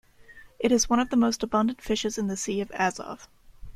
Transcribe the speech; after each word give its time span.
It 0.57 0.71
is 0.71 0.89
one 0.89 0.99
of 0.99 1.11
the 1.11 1.15
most 1.15 1.43
abundant 1.43 1.79
fishes 1.79 2.17
in 2.17 2.25
the 2.25 2.35
Sea 2.35 2.59
of 2.59 2.71
Azov. 2.71 3.27